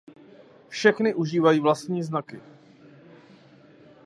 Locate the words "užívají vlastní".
1.13-2.03